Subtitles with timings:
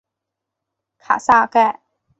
[0.97, 1.79] 卡萨盖。